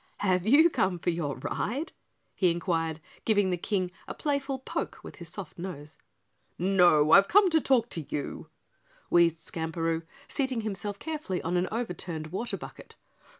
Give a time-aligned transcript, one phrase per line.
[0.17, 1.91] "Have you come for your ride?"
[2.33, 5.99] he inquired, giving the King a playful poke with his soft nose.
[6.57, 8.49] "No, I've come to talk to you,"
[9.11, 12.95] wheezed Skamperoo, seating himself carefully on an overturned water bucket.